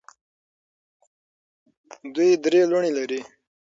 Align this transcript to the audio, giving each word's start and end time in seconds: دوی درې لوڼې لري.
دوی 2.15 2.29
درې 2.43 2.61
لوڼې 2.71 2.91
لري. 2.97 3.21